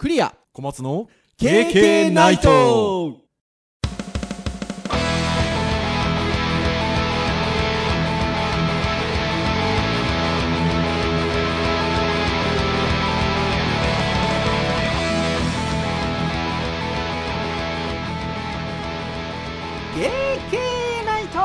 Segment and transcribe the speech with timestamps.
[0.00, 0.34] クリア。
[0.54, 3.18] 小松の KK ナイト。
[21.04, 21.40] ナイト。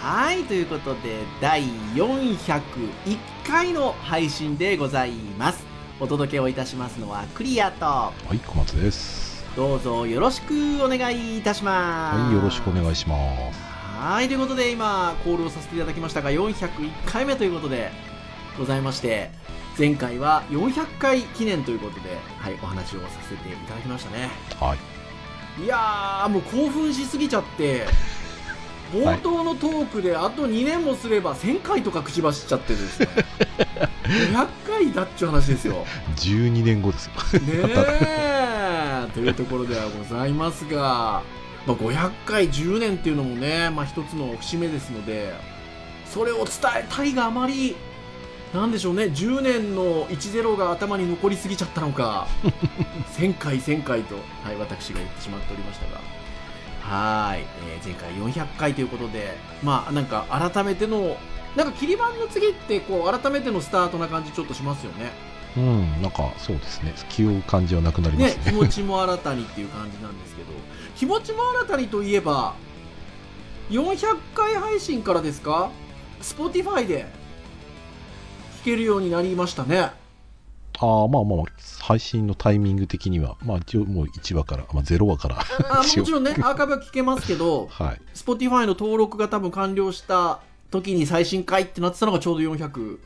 [0.00, 1.62] はいということで第
[1.94, 5.66] 401回の配信でございます
[5.98, 9.44] お届けをいたしますのはクリアとはい、小松です。
[9.56, 13.16] どうぞよろしくお願いいたしますはい、よろしくお願いしま
[13.52, 13.58] す。
[13.98, 17.90] はいということで今コールをさせていただきましたが401回目ということで
[18.56, 19.32] ございまして
[19.76, 24.30] 前回は400回記念ということで、はい、お話をさせていただきましたね
[24.60, 25.64] はい。
[25.64, 27.84] いやーもう興奮しすぎちゃって
[28.92, 33.08] 冒頭のトークであと2年もすれば1000回とか口走っちゃってですね
[34.04, 35.86] 500 回だっちゅう話ですよ。
[36.16, 37.06] 12年後です。
[37.06, 37.40] よ。
[37.40, 39.08] ねえ。
[39.14, 41.22] というところではございますが、
[41.66, 45.32] まあ、500回10年っていうのもね、まあ、一つの節目ですので
[46.06, 47.76] それを伝えたいがあまり
[48.52, 49.04] なんでしょうね。
[49.04, 52.26] 10年の10が頭に残りすぎちゃったのか。
[53.16, 56.19] 1000回1000回と、はい、私が言ってしまっておりましたが
[56.80, 61.16] はい、えー前回400回ということでまあなんか改めての
[61.56, 65.10] なんか切り板の次ってこう改めてのスタートな感じちょっとしますよね。
[65.56, 66.94] うん、なんかそうですね。
[67.08, 68.44] 気負う感じはなくなりまねす、ね。
[68.52, 70.48] 気持ちも新たにっていう感じなんですけど。
[70.96, 72.54] 気持ちも新たにといえば
[73.70, 75.70] 400回配信からですか
[76.20, 77.06] ？Spotify で
[78.62, 79.90] 聞けるようになりましたね
[80.78, 81.44] ああ、まあまあ、
[81.80, 85.38] 配信のタイミング的には、まあ一応もう1話から、まあ0話から。
[85.70, 88.00] あもちろんね アーカイブは聞けますけどはい。
[88.14, 90.40] Spotify の登録が多分完了した
[90.70, 92.98] 時に最新回ってなってたのがちょうど400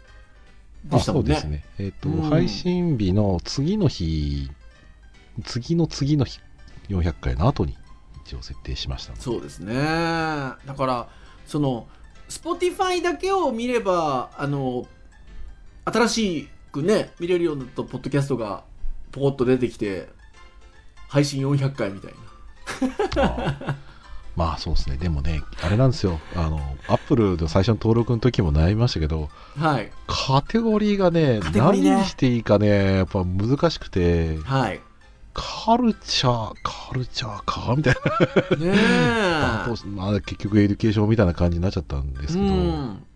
[0.84, 1.64] であしたもんねそうですね。
[1.78, 4.50] えっ、と、うん配信日の次の日、
[5.44, 6.40] 次の次の日、
[6.88, 7.76] 400回の後に
[8.26, 11.08] 一応設定しましたそうですねだから
[11.46, 11.86] その
[12.28, 14.86] Spotify だけを見ればあの
[15.84, 18.64] 新しくね見れるようになったポッドキャストが
[19.12, 20.08] ポコッと出てきて
[21.08, 22.12] 配信400回みたい
[23.16, 23.76] な。
[24.34, 24.96] まあそうですね。
[24.96, 26.18] でもね、あれなんですよ。
[26.34, 26.58] あの、
[26.88, 29.92] アップルの最初の登録の時も悩みましたけど、はい。
[30.08, 31.50] カテゴリーがね、ね。
[31.54, 34.80] 何にしていいかね、やっぱ難しくて、はい。
[35.34, 37.94] カルチャー、カルチャーかみたい
[38.58, 43.06] ねな、え まあ、結局 Education みたいな感じになっちゃったんですけど、はい、うん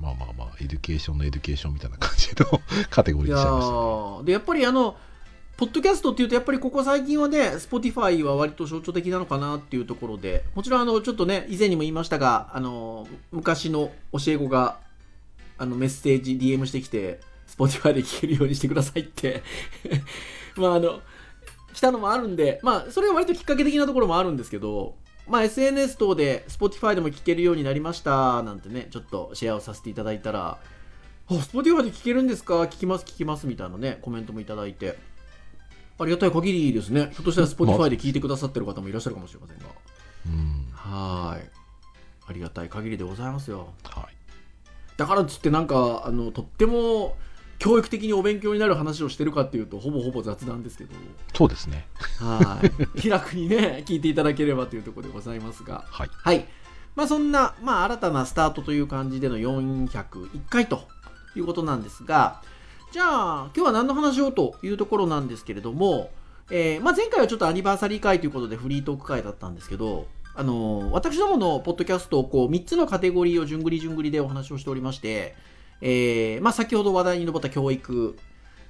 [0.00, 2.60] まあまあまあ、 Education の Education みたいな感じの
[2.90, 4.24] カテゴリーにしちゃいました、ね。
[4.26, 4.96] でやっぱりあの
[5.56, 14.78] ポッドキャストっていうとやっぱりここ最近はね Spotify は割と象徴的なのかなっていうところでもちろんあのちょっとね以前にも言いましたがあの昔の教え子が
[15.56, 19.44] あのメッセージ DM してきて Spotify で聞けるようにしてくださいって
[20.56, 21.00] まああの
[21.72, 24.96] 来たのもあるんでまあそれは割ときっかけ的なところもあるんですけど
[25.28, 30.58] まあ SNS 等で Spotify でも聞けるようになりましたなんてねちょっとシェアをさせていただいたら
[31.28, 32.60] あ、Spotify で聞けるんですか？
[32.64, 34.98] 聞きます、聞きますみたいなね、コメントもいただいて。
[35.98, 37.08] ありがたい限りですね。
[37.12, 39.64] ひょっとしたら Spotify で聞いてくださってる方もいらっしゃるかもしれませんが。
[40.26, 40.66] うん。
[40.72, 41.50] はーい。
[42.26, 43.72] ありがたい限りでございますよ。
[43.84, 44.14] はい。
[44.98, 47.16] だからっつってなんか、あの、とっても
[47.64, 50.90] 教育的にお勉強になる話をしてるかっていうと、ほぼほぼ雑談ですけど。
[51.32, 51.86] そうですね。
[52.20, 52.60] は
[52.94, 53.00] い。
[53.00, 55.82] 気楽にね、聞いていただければというところでございますが。
[55.88, 56.10] はい。
[56.12, 56.46] はい。
[56.94, 60.82] まあそんな、まあ新たなスタートという感じでの401回と
[61.34, 62.42] いうことなんですが、
[62.92, 66.10] じゃあ今日は何の話をというところなんですけれども、
[66.50, 75.34] えーまあ前回はちょっとアニバーサリー会ということでフリートーク会だったんですけど、あのー私どものポッドキャストをこう3つのカテゴリーを順繰り順繰りでお話をしておりまして、
[75.80, 78.16] えーまあ先ほど話題に上った教育、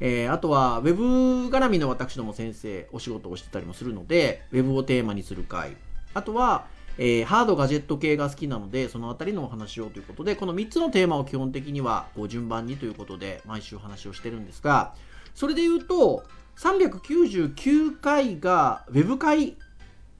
[0.01, 1.05] えーあとは、ウェブ
[1.49, 5.77] 絡みの私ども先生、お仕事をしてたりもするので、ウェブをテーマにする回。
[6.15, 6.67] あとは、
[6.99, 14.95] えーハードガジェット系が好きなので、そのあたりのお話をということで、この3つのテーマを基本的には、こう順番にということで、毎週お話をしてるんですが、
[15.35, 16.25] それで言うと、
[16.57, 19.57] 399回がウェブ会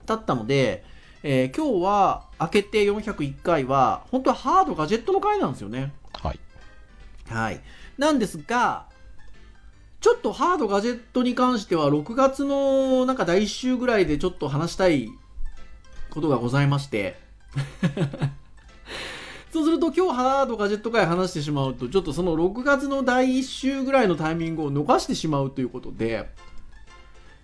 [0.07, 0.85] だったので、
[1.23, 5.93] えー今日は明けて401回は、本当はハードガジェットの回なんですよね。
[6.13, 6.41] はい。
[7.29, 7.61] はい。
[7.99, 8.87] なんですが、
[10.01, 15.09] ちょっとハードガジェットに関しては6月のなんか第1週ぐらいでちょっと話したい
[16.11, 17.19] ことがございまして。
[19.53, 26.29] そうすると今日ハードガジェット会話してしまうと、ちょっとその6月の第1週ぐらいのタイミングを逃してしまうということで、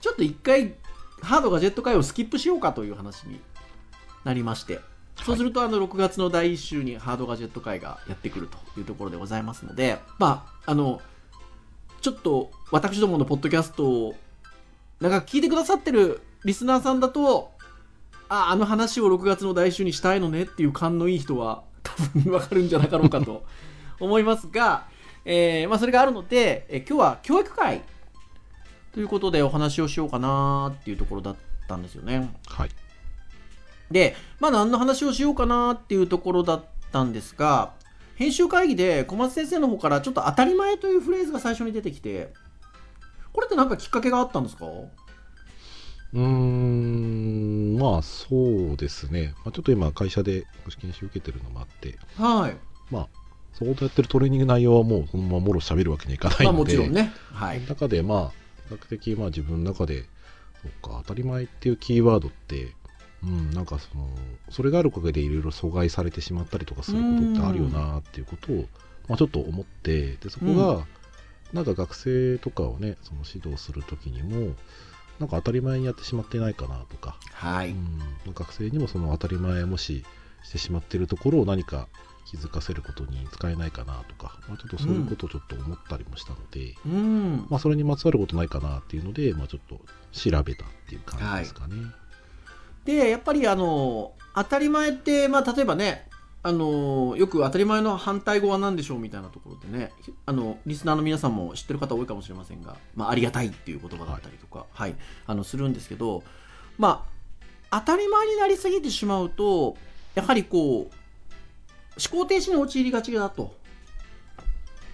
[0.01, 0.75] ちょっと一回
[1.23, 3.41] ハードガジェット会をスキップしようかという話に
[4.25, 4.81] なりまして、
[5.25, 11.01] そうすると、あの、6月の第1週にハードガジェット会がやってくるというところでございますので、まあ、あの
[12.01, 14.15] ちょっと私どものポッドキャストを
[15.01, 17.53] なんか聞いてくださってるリスナーさんだと
[18.29, 23.45] ああの話を6月の来週にしたいのねっていう勘のいい人は多分わかるんじゃなかろうかと
[23.99, 24.87] 思いますが、
[25.25, 27.83] えーまあ、それがあるので、え今日は教育会
[28.95, 31.37] ということでお話をしようかなっていうところだっ
[31.69, 32.33] たんですよね。
[32.47, 32.71] はい。
[33.91, 37.73] で、まあ何の話をしようかなっていうところだったんですが、
[38.17, 42.33] 編集会議で小松先生の方からちょっと当たり前というフレーズが最初に出てきて、
[43.33, 44.67] これって何かきっかけがあったんですか？
[44.67, 49.35] うーん、まあそうですね。
[49.45, 52.57] まあ、ちょっと今会社で試験習受けてるのもあって、はい。
[52.93, 53.09] まあ、
[53.53, 57.13] そことやってるトレーニング内容はもうそのままもろ喋るわけにはいかないので、まあもちろんね。
[57.33, 57.61] はい。
[57.69, 58.33] 中でまあ、
[58.69, 60.03] 比較的まあ自分の中で、
[60.63, 62.75] そうか、当たり前っていうキーワードって、
[63.23, 64.09] うん、なんかその、
[64.51, 68.57] それがあるおかげでいろいろ阻害されてしまったりとかすることってあるよなっていうことを、
[69.09, 70.87] まあちょっと思って、で、そこが、
[71.53, 74.55] なんか学生とかをね、その指導するときにも、
[75.19, 77.71] なんか当たり前にやってしまってないかなとか、はい。
[77.71, 78.01] うん、
[78.33, 80.05] 学生にもその当たり前もし
[80.43, 81.89] してしまっているところを何か
[82.25, 87.47] 気づかせることに使えないかなとか、まあ、ちょっとそういうことをちょっと思ったりもしたので、うん。
[87.51, 89.81] まあ、それにまつわることないかなっていうので、まあ、ちょっと
[90.13, 91.75] 調べたっていう感じですかね。
[92.85, 96.11] で、やっぱりあの、当たり前って、まあ例えばね、
[96.43, 99.93] あのよく当たり前の反対語は何でしょうみたいなところでね
[100.25, 104.95] あのリスナーの皆さんも知ってる方多いかもしれませんが、まあ、ありがたいっていう言葉だったりとか、はい
[105.27, 106.23] あのするんですけど
[106.79, 107.05] ま
[107.71, 109.77] あ当たり前になりすぎてしまうと
[110.15, 110.91] やはりこう思
[112.23, 113.55] 考停止に陥りがちだと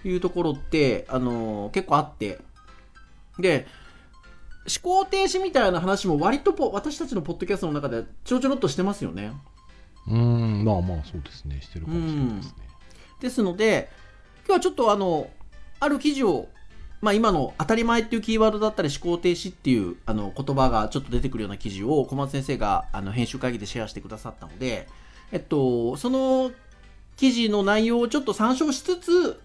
[0.03, 2.39] いうところってあの結構あって
[3.39, 3.67] で
[4.67, 9.31] 思考停止みたいな話も割とポ私たちのポッドキャストの中でちょろちょろっとしてますよね。
[10.07, 11.61] うーん、まあまあそうですね。
[11.61, 12.53] してるかもしれないですね。
[13.21, 13.89] ですので
[14.45, 15.29] 今日はちょっとあの
[15.79, 16.49] ある記事を、
[17.01, 24.87] まあ、今の当たり前っていうキーワードだったり思考停止っていうあの言葉がちょっと出てくるような記事を小松先生があの編集会議でシェアしてくださったので、
[25.31, 26.51] えっと、その
[27.15, 29.41] 記事の内容をちょっと参照しつつ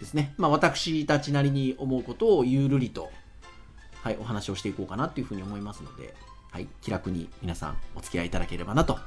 [0.00, 3.10] ですね、まあ、私たちなりに思うことをゆるりと、
[4.06, 6.14] はい、お話をしていこうかなというふうに思いますので、
[6.52, 9.00] はい、気楽に皆さんお付き合いいただければなと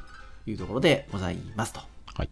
[0.45, 1.79] いうところでございますと。
[2.13, 2.29] はい。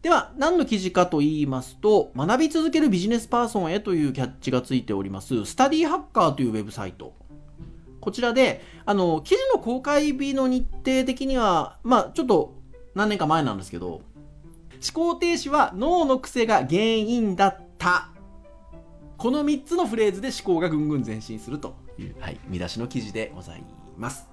[0.00, 7.12] では、何の記事かと言いますと、学び続けるビジネスパーソンへというキャッチがついております、スタディハッカーというウェブサイト。
[8.00, 12.54] こちらで、あの、記事の公開日の日程的には、まあ、ちょっと
[12.94, 14.02] 何年か前なんですけど、思
[14.94, 18.08] 考停止は脳の癖が原因だった。
[19.18, 23.64] この3つのフレーズで思考がぐんぐん前進するという、はい、見出しの記事でござい
[23.96, 24.28] ます。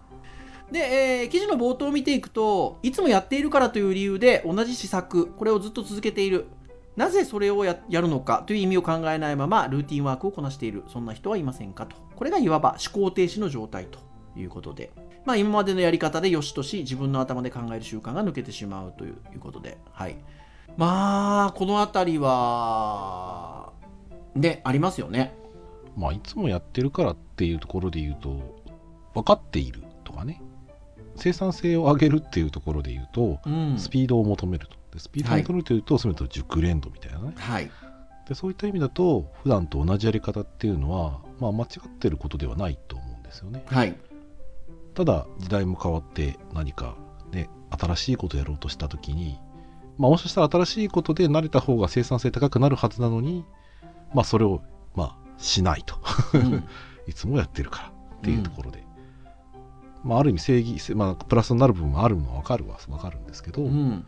[0.72, 0.80] で、
[1.22, 6.48] えー記事の冒頭を見ていくと、いつもやっているからという理由で同じ施策、これをずっと続けている。
[6.96, 10.84] なぜそれをややるのかという意味を考えないままルーティンワークをこなしている。
[10.88, 11.96] そんな人はいませんかと。
[12.16, 14.00] これがいわば思考停止の状態と
[14.38, 14.92] いうことで。
[15.26, 19.78] まあ今までのやり方で良しとし、自分の頭で考える習慣が抜けてしまうということで。
[19.92, 20.18] はい。
[20.78, 23.74] まあ、このあたりは、
[24.36, 25.36] で、ありますよね。
[26.00, 28.58] まあ、いつもやってるからっていうところで言うと、
[29.14, 30.42] 分かっているとかね、
[31.18, 33.78] 生産性を上げるっていうところで言うと、うん。
[33.78, 34.78] スピードを求めると。
[34.94, 37.34] でスピードを求めるというと、それと熟練度みたいなね。
[37.36, 37.70] はい。
[38.30, 43.64] でそういった意味だと、普段と同じやり方っていうのは、まあ、間違ってることではないと思うんですよね。
[43.68, 43.98] はい。
[44.94, 46.96] ただ、時代も変わって何か
[47.34, 49.38] ね、新しいことをやろうとしたときに、
[49.98, 53.44] まあ、もしかしたら新しいことで慣れた方が生産性高くなるはずなのに、
[54.14, 54.62] まあ、それを、
[54.96, 55.96] まあ、しないと。
[56.34, 56.64] うん
[57.08, 58.86] いつもやってるからっていうところで。
[60.04, 64.06] まあ、ある意味正義、せまあ、プラスになる部分もあるのはわかるはわかるんですけど、まうん。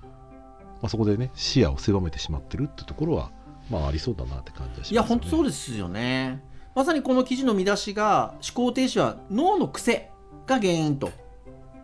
[0.84, 3.32] あ、そこでね、視野を狭めてしまってるってところは、
[3.70, 4.94] まあ、ありそうだなって感じはします、ね。
[4.94, 6.44] いや、本当そうでですよね。
[6.76, 10.12] まさにこの記事の見出しが、思考停止は脳の癖
[10.46, 11.12] が原因と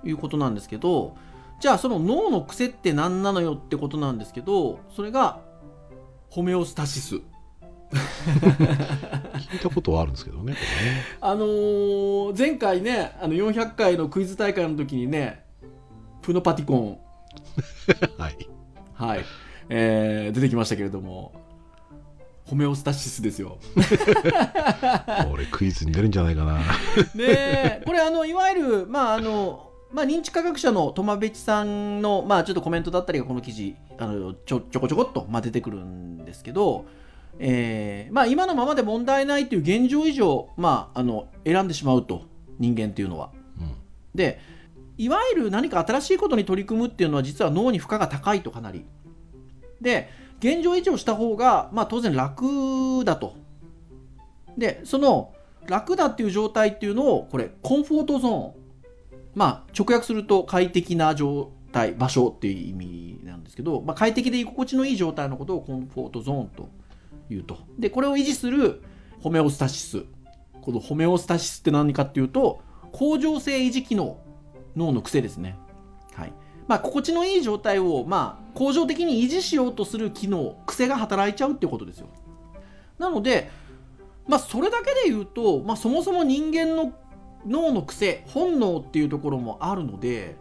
[0.04, 1.16] いうことなんですけど、
[1.60, 5.42] じゃあその脳の癖って何なのよってことなんですけど、それが、
[6.30, 7.22] ホメオスタシス。
[7.92, 10.60] 聞いたことはあるんですけどね、こ
[11.22, 15.46] あのー前回ね、あの400回のクイズ大会の時にね、
[16.22, 17.00] プノパティコン。
[18.18, 18.38] はい。
[18.94, 19.26] はい、
[19.70, 21.34] えー出てきましたけれども、
[22.46, 23.58] ホメオスタシスですよ。
[25.30, 26.58] これクイズに出るんじゃないかな。
[26.58, 26.64] ね
[27.18, 36.86] えこれあのいわゆる、まああのまあ、認知科学者の苫べちさんの、まあ、ちょっとコメントだったりがこの記事あのちょちょこちょこっと、まあ、出てくるんですけど、
[37.40, 42.24] えーまあ、今のままで問題ないという現状以上、まあ、あの選んでしまうと
[42.60, 43.32] 人間っていうのは。
[43.60, 43.76] うん。
[44.16, 44.40] で
[44.98, 48.86] いわゆる何か新しいことに取り組むっていうのは実は脳に負荷が高いとかなり。
[49.80, 53.36] で現状維持をした方が、まあ、当然楽だと。
[54.58, 55.34] でその
[55.68, 58.54] 楽だっていう状態っていうのをこれコンフォートゾーン
[59.36, 66.70] まあ直訳すると快適な状態場所っていう意味なんですけど、まあ、快適で居心地のいい状態のことをコンフォートゾーンと
[67.30, 67.58] いうと。
[67.78, 68.82] でこれを維持する
[69.22, 70.06] ホメオスタシス。
[70.62, 74.18] このホメオスタシスって何かっていうと恒常性維持機能
[74.76, 75.58] 脳の癖ですね。
[76.14, 76.34] はい。
[76.68, 82.08] まあ心地のいい状態をまあ恒常的に維持しようとする機能癖が働いちゃうっていうことですよ。
[83.00, 83.50] なので
[84.28, 86.94] まあそれだけで言うと、まあ、そもそも人間の
[87.46, 90.36] 脳の癖本能っていうところもあるので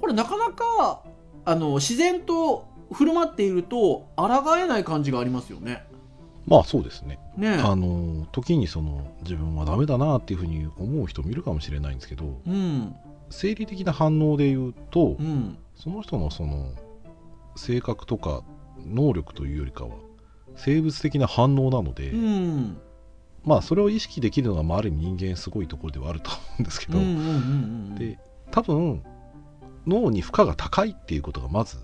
[0.00, 1.02] これなかなか
[1.44, 5.84] あの自然と振る舞っていると抗えない感じがありますよね。
[6.46, 7.18] まあそうですね。
[7.36, 12.94] ねあの時にその自分はダメだなっていうふうに思う人もいるかもしれないんですけど、うん。
[13.30, 15.58] 生理的な反応で言うと、うん。
[15.74, 16.72] その人のその
[17.56, 18.44] 性格とか
[18.84, 19.96] 能力というよりかは
[20.54, 22.78] 生物的な反応なので、うん。
[23.44, 26.98] まあそれを意識できるのが、まあ、ある意味人間すごいところではあると思うんですけど、
[27.98, 28.18] で
[28.50, 29.02] 多分
[29.86, 31.78] 脳に負荷が高いっていうことがまず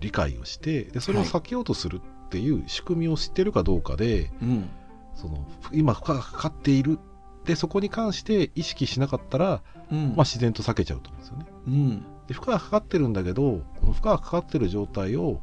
[0.00, 2.00] 理解をしてでそれを避けようとする
[2.32, 4.70] っていう仕組みを知ってるかどうかで、うん。
[5.14, 6.98] その今負荷がかかっている。
[7.44, 10.14] でそこに関して意識しなかったら、うん。
[10.16, 11.46] まあ、自然と避けちゃうと思うんですよね。
[11.66, 12.06] うん。
[12.26, 15.40] で負荷がかかってるんだけどこの負荷がかかってる状態を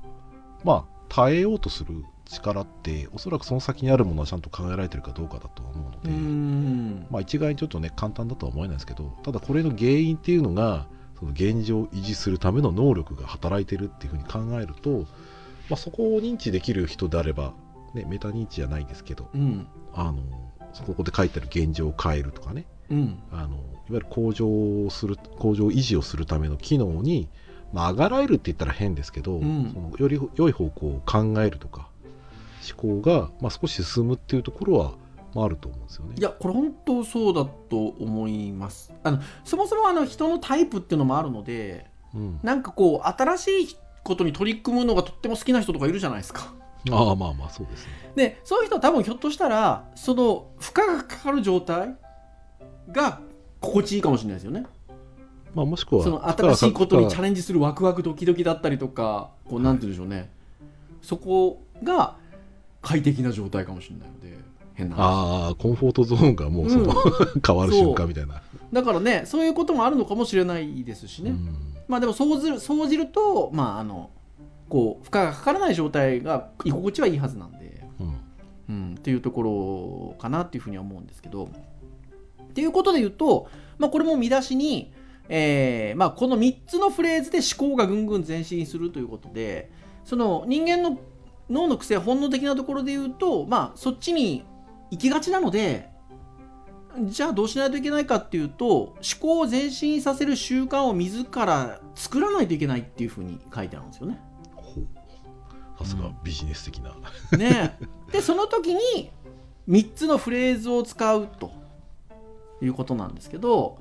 [0.64, 7.08] まあ耐えようとする力っておそらくその先にあるものはちゃんと考えられてるかどうかだとは思うのうで、ん。
[7.12, 10.88] まあ、一概にちょっとね簡単だとは思えないですけどただこれの原因っていうのが
[11.20, 15.06] その現状を維持するための能力が働いてるっていうふうに考えると、
[15.70, 17.54] まあ、そこを認知できる人であれば、
[17.94, 19.68] ね、メタ認知じゃないですけどうん。
[19.94, 20.22] あの
[20.86, 22.66] ここで書いてある現状を変えるとかね。
[22.90, 23.20] うん。
[23.32, 23.62] あのいわ
[23.92, 27.28] ゆる向上をする向上維持をするための機能に、
[27.74, 29.72] まあ、あがらえるって言ったら変ですけど、うん。
[29.74, 31.90] そのより良い方向を考えるとか
[32.80, 34.94] 思考が、まあ、少し進むっていうところは、
[35.34, 36.16] まあ、あると思うんですよね。
[36.18, 38.94] いやこれ本当そうだと思います。
[39.04, 46.54] あのそもそもあの人のタイプっていうのもあるのでうん、なんかこう新しいことに取り組むのがとっても好きな人とかいるじゃないですか。
[46.92, 47.92] ああまあまあそうですね。
[48.16, 51.96] でそういう人は多分ひょっとしたらその負荷がかかる状態
[52.92, 53.20] が
[53.60, 54.66] 心地いいかもしれないですよね。
[55.54, 60.30] まあ、もしくはその新しいことにチャレレンジするワクワクドキドキだったりとかこうなんて言うんでしょうね。
[61.02, 62.16] そこが
[62.82, 64.38] 快適な状態かもしれないので
[64.76, 65.02] 変な話。
[65.02, 66.94] ああコンフォートゾーンがもうその、
[67.46, 68.42] 変わる瞬間みたいな。
[68.72, 74.12] だからねそういうこともあるのかもしれないですしね、うんまあでもそうずるそうじるとまああの
[74.70, 78.20] こう負荷がかからない状態が居心地はいいはずなんで、うん。
[78.70, 81.50] うん、っていうところかなっていうふうには思うんですけど
[82.44, 84.94] っていうことで言うと、まあ、これも見出しに、
[85.28, 89.72] えーまあ、この3つのフレーズで思考がぐんぐん前進するということで
[90.06, 91.00] その人間の
[91.50, 94.46] 脳の癖本能的なところで言うと、まあ、そっちに
[94.92, 95.89] 行きがちなので
[96.98, 104.20] じゃあどうしないといけないかっていうと思考を前進させる習慣を自ら作らないといけないっていうふうに書いてあるんですよね。
[105.78, 106.96] さすがビジネス的な。
[107.38, 107.78] ね
[108.12, 109.12] でその時に
[109.70, 111.52] 3つのフレーズを使うと
[112.62, 113.80] いうことなんですけど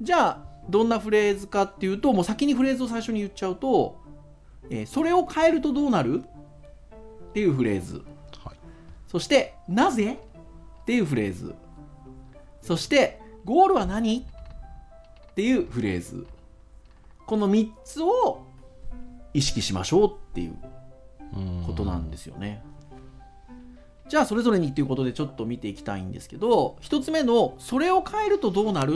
[0.00, 4.00] じゃあどんなフレーズかっていうともう先にフレーズを最初に言っちゃうと、
[4.70, 6.24] えーそれを変えるとどうなる
[7.28, 8.02] っていうフレーズ。
[8.42, 8.56] はい。
[9.06, 10.18] そしてなぜ
[10.82, 11.54] っていうフレーズ
[12.66, 14.26] そしてゴールは何？
[15.30, 16.26] っていうフレーズ
[17.26, 18.44] この3つを
[19.32, 20.56] 意識しましょうっていう
[21.64, 22.64] ことなんですよね。
[24.08, 28.94] じゃあそれぞれにっていうことでちょっと見ていきたいんですけど一つ目の「それを変えるとどうなる?」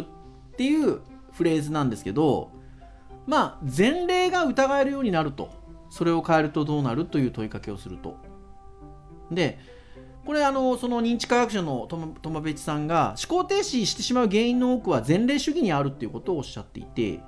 [0.53, 1.01] っていう
[1.33, 2.51] フレーズなんですけど
[3.27, 5.51] まあ前例が疑えるようになると
[5.91, 8.17] それを変えるとどうなるという問いかけをすると。
[9.31, 9.59] で
[10.25, 17.21] これあのその認知科学者のトマトマベチさんが思考停止してしまう原因の多くは前例主義にあるっていうことをおっしゃっていて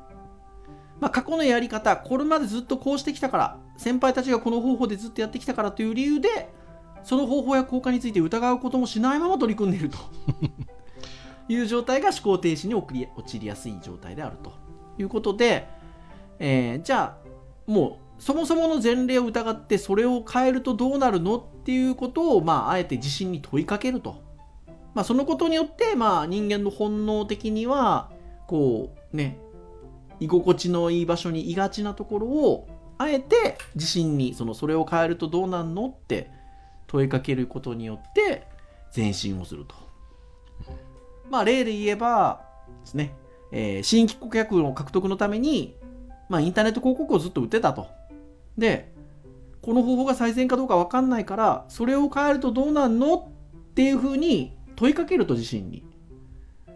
[1.02, 6.48] まあ、過去のやり方これまでずっとこうしてきたから先輩たちがこの方法でずっとやってきたからという理由で
[7.02, 9.98] その方法や効果について疑うこともしないまま取り組んでいると。
[11.48, 14.52] いう状態が思考停止に陥り陥りやすい状態であると。
[14.96, 15.66] いうことで、
[16.38, 17.22] えーじゃあ
[17.66, 24.22] もうそもそもの前例を疑ってそれを変えるとどうなるのっていうことを、まあ、あえて自信に問いかけると、
[24.94, 28.12] まあ、そのことによって、まあ、人間の本能的には
[28.46, 29.40] こうね
[30.20, 36.30] 居心地のいい場所にいがちなところをあえて自信にそのそれを変えるとどうなんのって
[36.86, 38.46] 問いかけることによって
[38.96, 39.74] 前進をすると。
[41.28, 42.44] まあ例で言えば
[42.82, 43.16] ですね、
[43.50, 45.74] えー新規顧客の獲得のために、
[46.28, 47.88] まあ、インターネット広告をずっと売ってたと。
[48.58, 48.92] で
[49.60, 55.84] この方法が最善かどうか分かんないからそれを変えるとどうなんのっていうふうに問いかけると自身に。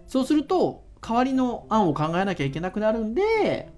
[0.07, 3.73] そうすると代わりの案を考えなきゃいけなくなるんで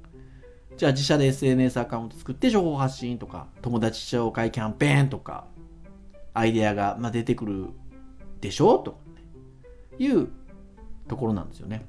[0.76, 5.47] じゃあ自社で SNS アカウント作って情報発信とか友達紹介キャンペーンとか
[6.35, 7.67] アイデアが出てくる
[8.43, 9.09] でしょうと。
[9.99, 10.28] いう
[11.09, 11.87] ところなんですよね。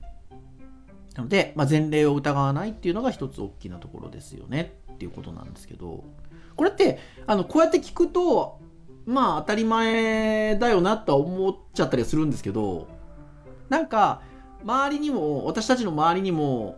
[1.16, 4.79] なので、まあ、前例を疑わないっていうのが一つ大きなところですよね。
[5.00, 6.04] っていうことなんですけど
[6.58, 8.60] これってあのこうやって聞くと
[9.06, 12.90] まあ当たり前だよなとは思っちゃったりするんですけど
[13.70, 14.22] なんか
[14.62, 16.78] 周りにも私たちの周りにも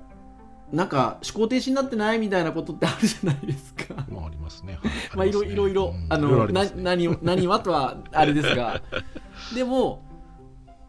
[0.71, 4.05] なんか思考停止になってないみたいなことってあるじゃないですか。
[4.07, 4.77] まあありますね。
[5.15, 8.83] まあいろいろいろあのな何何はとはあれですが
[9.55, 10.03] でも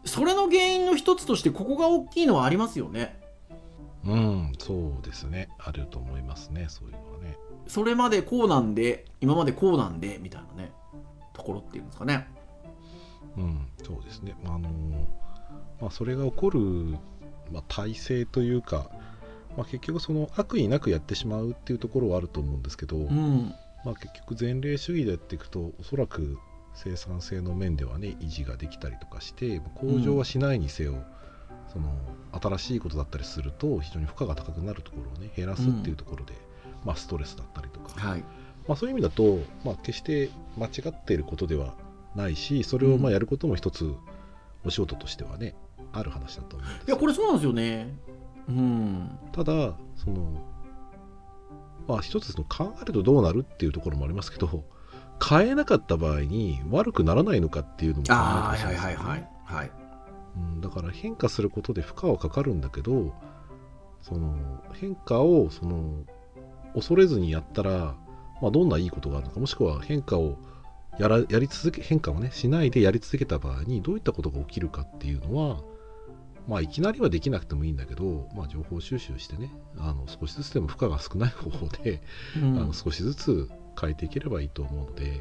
[0.05, 3.19] それの原因の一つとしてここが大きいのはありますよね。
[4.05, 7.12] うんそうですねあると思いますねそういうのはね。
[7.67, 10.73] それまでこうなんで今までこうなんでみたいなね
[11.33, 12.29] ところっていうんですかね。
[13.37, 14.37] うんそうですね。
[14.45, 14.69] あの
[15.81, 16.59] まあそれが起こる
[17.51, 18.91] まあ体制というか。
[19.57, 23.55] まあ、結局その悪意なくやってしまうっていうところはあると思うんですけど、うん、
[23.85, 26.39] まあ、結局前例主義でやっていくとおそらく
[26.75, 31.05] 生産性の面ではね維持ができたりとかして向上はしないにせよ、うん、
[31.73, 31.93] その
[32.41, 36.39] 新しいことだったりすると非常に負荷が高くなるところをね減らすっていうところで、うん、
[36.85, 38.21] まあ、ストレスだったりとか、はい、
[38.67, 41.75] まあ、そういう意味だと、まあ、決して間違っていることでは
[42.15, 43.95] ないしそれをまあやることも一つ
[44.65, 45.55] お仕事としてはね
[45.93, 47.95] ある話だと思うんですいやこれそうなんですよね。
[48.49, 50.43] うん、ただその
[51.87, 54.65] まあ一つの考えるとどうなるっていうところもありますけど
[55.27, 58.13] 変えなかった場合に悪くならないのかっていうのも考
[58.55, 59.29] えてほしいですよね、はいはい。
[59.45, 59.71] はい。
[60.37, 63.13] うん、だから変化することで負荷はかかるんだけど
[64.01, 64.35] その
[64.73, 66.05] 変化をその
[66.75, 67.95] 恐れずにやったら、
[68.41, 70.37] まあ、どんないいことがあるのかもしくは変化を
[70.99, 75.63] やらやり続け変化をねしないでやり続けた場合にどういったことが起きるかっていうのは
[76.49, 82.03] まあ、いきなりはできなくてもいいんだけど、まあ、情報収集してねあの少しずつでも負荷が少ない方法で、
[82.37, 83.49] うん、あの少しずつ
[83.81, 85.21] 変えていければいいと思うので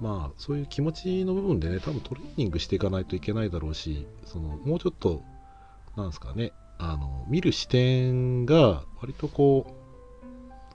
[0.00, 5.22] まあそういう気持ちの部分でね多分トレーニングしていかないといけないだろうしそのもうちょっと
[5.96, 9.79] なんですかねあの見る視点が割とこう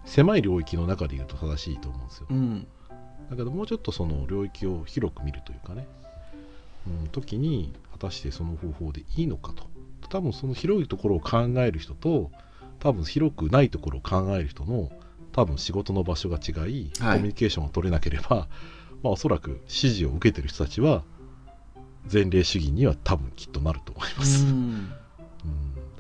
[0.06, 2.68] 狭い領域の中で言うと正しいと思うんですよ、うん、
[3.30, 5.88] だけどもうちょっとその領域を広く見るというかね、
[6.88, 9.64] うん、時に果たしてその方法でいいのかと。
[10.08, 12.30] 多分その広いところを考える人と
[12.80, 14.92] 多分広くないところを考える人の
[15.32, 18.48] 多分仕事の場所が違い、はい、コミュニケーションを取れなければ、
[19.04, 21.04] まあ、おそらく指示を受けてる人たちは
[22.12, 24.46] 前例主義には多分きっとなると思います。
[24.46, 24.92] うん。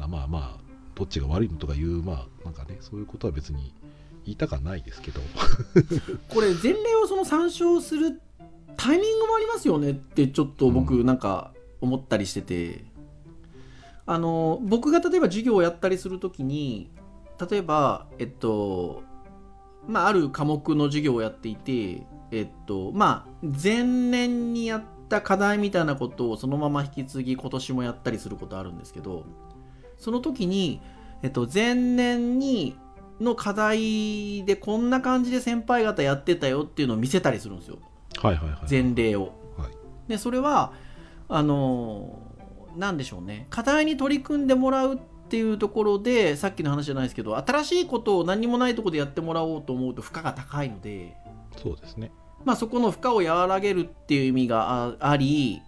[0.08, 3.74] まあまあどっちが悪いのとかいうまあなんかねそういうことは別に
[4.26, 5.22] 言いたかないですけど。
[6.30, 8.22] これ前例をその参照する
[8.78, 12.96] タイミングもありますよねってちょっと僕なんか思ったりしてて。
[14.08, 16.92] あの僕が例えば授業をやったりする時に
[17.50, 19.04] 例えばえっと
[19.88, 29.26] まあある科目の授業をやっていてえっとまあ前年にやった課題みたいなことをそのまま引き継ぎ今年もやったりすることあるんですけど
[29.98, 30.82] その時に、
[31.24, 32.78] えっと、前年に
[33.20, 37.78] の課題でこんな感じで先輩方やってたよっていうのを見せたりするんですよ。
[38.22, 39.34] はいはいはい、前例を。
[39.58, 39.72] はい、
[40.08, 40.74] でそれは
[41.28, 42.20] あの
[42.76, 44.98] 何でしょうね課題に取り組んでもらうっ
[45.28, 51.16] ていうところでさっきの話じゃないですけど新しいことを何もないところでやってもらおうと思うと負荷が高いので
[51.58, 52.12] そうですね
[52.44, 55.62] まあそこの負荷を和らげるっていう意味があり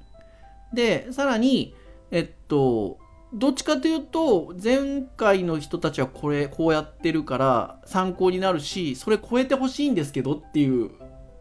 [0.74, 1.74] でさらに
[2.12, 3.00] えっと
[3.34, 10.92] どっちかというと前回の人たちはこれこうやってるから参考になるしそれ超えてほしいんですけどっていう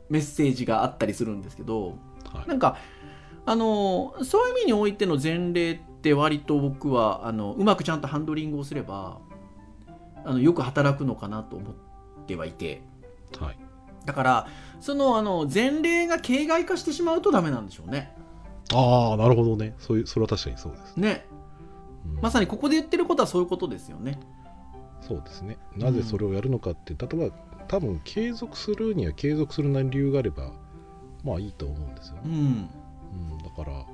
[0.08, 1.98] メッセージがあったりするんですけど、
[2.32, 2.76] はい、なんか
[3.44, 9.18] あのそういう意味においての前例って割と僕はあのうまくちゃんとハンドリングをすれば
[10.24, 11.74] あのよく働くのかなと思っ
[12.26, 12.82] てはいて、
[13.38, 13.58] はい、
[14.04, 14.48] だから
[14.80, 18.12] そのあの前例が形骸化してしまうとダメなんでしょうね。
[18.74, 19.74] ああなるほどね。
[19.78, 20.96] そういうそれは確かにそうです。
[20.96, 21.35] ね、うん、
[22.22, 24.18] まさにここで言ってることはそういうことですよね。
[25.00, 25.58] そうですね。
[25.76, 27.36] なぜそれをやるのかって、うん、例えば
[27.68, 30.52] 多分継続するには継続するなり理由があれば
[31.24, 32.32] まあいいと思うんですよね、うん。
[32.32, 33.84] うん、だから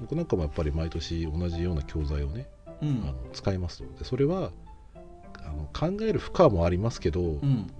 [0.00, 2.48] 僕なんかもやっぱり毎年同じような教材をね、
[2.80, 4.50] うん、あの使いますのでそれは
[5.44, 7.70] あの考える負荷もありますけど、うん、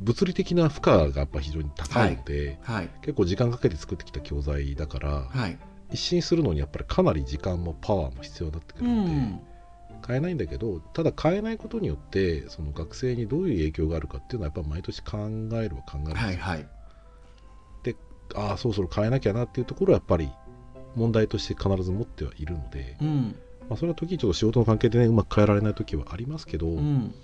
[0.00, 2.76] 物理的な負荷がやっぱ非常に高いので、はい。
[2.76, 5.58] はい、結構時間かけて作ってきた教材だから、はい、
[5.92, 9.40] 一新するのにやっぱりかなり時間もパワーも必要になってくるので、うん、
[10.06, 16.66] 変えないんだけどただ変えないことによってその学生にどういう影響があるかっていうのはやっぱ毎年考えるは考えるんですよ、はいはい。
[17.82, 17.96] で
[18.34, 20.30] ああそろそろ変えなきゃなっていうところはやっぱり
[20.96, 23.36] 問題として必ず持ってはいるので、うん。
[23.68, 27.14] まあ、それは時にちょっと仕事の関係でねうまく変えられない時はありますけど、うん。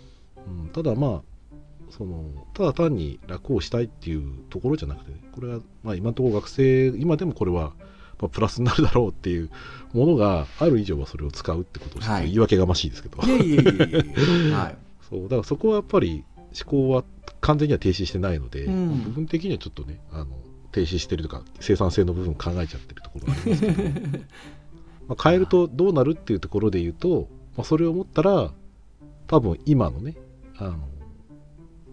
[0.47, 1.23] うんただまあ
[1.91, 7.73] そのただ単に楽をしたいっていうところじゃなくてこれはまあ今のところ学生今でもこれは
[8.21, 9.51] まあプラスになるだろうっていう
[9.93, 12.25] ものがある以上はそれを使うってことをして、はい。
[12.25, 13.23] 言い訳がましいですけど。
[13.23, 14.79] いえいえいえいえはい。
[15.09, 15.23] そう。
[15.23, 17.05] だからそこはやっぱり思考は
[17.41, 19.05] 完全には停止してないので、うん。
[19.05, 20.27] 部分的にはちょっとねあの
[20.73, 23.83] 停止してるとか生産性の部分考えちゃってるところがありますけど。
[25.09, 28.53] まあ変えるとどうなるっていうところで言うと、まあ、それを思ったら
[29.27, 30.17] 多分今のね
[30.59, 30.79] あの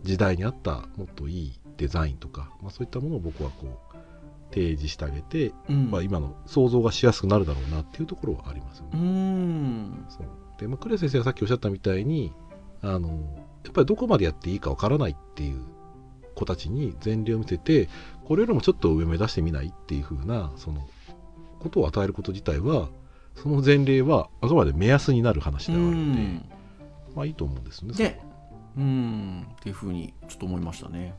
[0.03, 3.94] 時代に合ったもっといいデザインとか、まあ、そういったものを僕はこう
[4.55, 5.91] 提示してあげて、うん。
[5.91, 9.01] まあ、今の想像がしやすくなるだろうなっていうところはありますようね。
[9.03, 10.05] ん。
[10.07, 10.27] そう。
[10.57, 12.31] で、まあ、クレ先生がさっきおっしゃったみたいに
[12.81, 15.61] あのやっぱりどこまでやっていいかわからないっていう
[16.35, 17.89] 子たちに前例を見せて
[18.25, 20.87] これよりもちょっと上目指してみないっていう風なその
[21.59, 22.89] ことを与えること自体は
[23.35, 26.21] その前例はあくまで目安になる話ではあるので、
[27.15, 27.95] まあいいと思うんですよね。
[27.97, 28.21] で
[28.77, 29.47] うん。
[29.51, 31.15] っていうふうにちょっと思いましたね。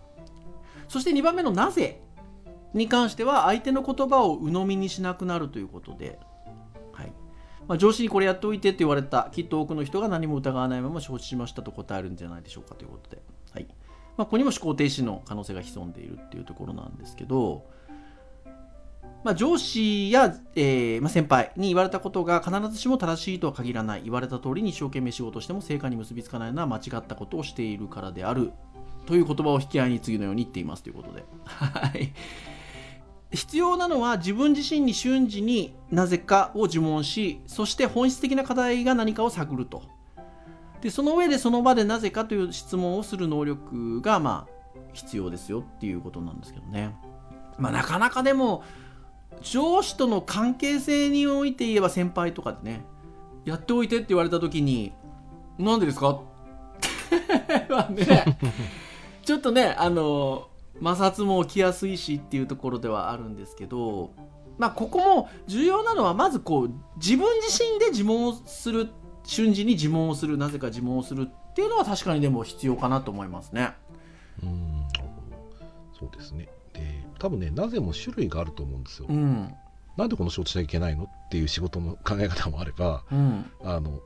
[0.88, 2.00] そして2番目の「なぜ」
[2.76, 6.18] に関しては相手の言葉を鵜呑みにしなくなるということで、
[6.92, 7.12] はい。
[7.66, 9.28] まあ、上司にこれやっておいてって言われた。
[9.32, 13.66] きっと多くの人が何も疑わないまま承知しましたと答えるんじゃないでしょうかということで、はい。
[14.16, 17.66] まあ、ここにも思考停止の可能性が潜んでいるっていうところなんですけど、
[19.24, 24.02] まあ、上司や、えーまあ、先輩に言われたことが必ずしも正しいとは限らない。
[24.04, 28.52] 言われた通りに一生懸命仕事しても成果に結びつかないのは間違ったことをしているからである。
[29.06, 32.12] という言葉を引き合いに次のように言っていますということで、 はい、
[33.36, 39.82] 必要なのは自分自身に瞬時になぜかを呪文しそして本質的な課題が何かを探ると。
[40.80, 46.94] でその上でその場でなぜかという質問をする能力がまあ必要ですよっていうことなんですけどね、
[47.58, 48.62] まあ、なかなかでも
[49.42, 52.84] 上司との関係性において言えば先輩とかでね
[53.44, 54.92] やっておいてって言われた時に
[55.58, 56.20] なんでですか？
[57.70, 58.38] まあね
[59.24, 60.48] ちょっとねあの
[60.80, 64.12] 摩擦も起きやすいしっていうところではあるんですけど
[64.58, 68.88] まあここも重要なのはまずこう自分自身で自問をする
[69.24, 73.74] 瞬時に自問をするなぜか自問をするっていうのは確かにでも必要かなと思いますね。
[74.42, 74.84] うん。
[75.98, 76.48] そうですね。
[76.72, 79.06] で多分ねなぜも種類があると思うんですよ。
[79.08, 79.52] うん。
[79.96, 83.50] なんでこの仕事しなきゃいけないのっていう仕事の考え方もあればうん。
[83.64, 84.00] あの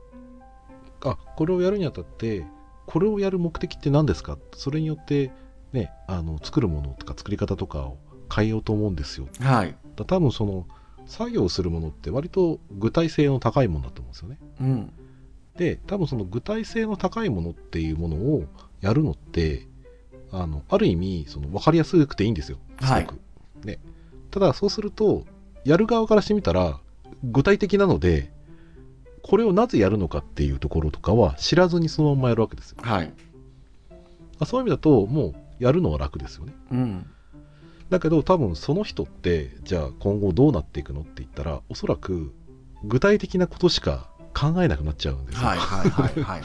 [1.03, 2.45] あこれをやるにあたって
[2.85, 4.37] これをやる目的って何ですか？
[4.55, 5.31] それによって
[5.73, 7.97] ねあの作るものとか作り方とかを
[8.33, 9.27] 変えようと思うんですよ。
[9.39, 9.75] はい。
[9.95, 10.65] だ多分その
[11.05, 14.37] 作業するものって割と具体性の高いものだと思うんですよね。
[14.61, 14.93] うん。
[15.57, 18.45] で多分その具体性の高いものっていうものを
[18.79, 19.67] やるのって
[20.31, 22.57] あのある意味その分かりやすくていいんですよ。
[22.81, 23.19] すごく、
[23.65, 23.79] ね、
[24.31, 25.25] ただそうすると
[25.65, 26.79] やる側からしてみたら
[27.23, 28.31] 具体的なので
[29.21, 32.77] これをなぜやるのかっていうところとかは知らずにそのままやるわけですよ。
[32.81, 33.13] はい。
[34.39, 36.53] あそういう意味だともうやるのは楽ですよね。
[36.71, 37.09] うん。
[37.89, 42.33] だけど多分その人ってじゃあ今後どうなっていくのって言ったらおそらく
[42.83, 46.41] 具体的なことしか考えなくなっちゃうんですよ、はいはいはいはいはい。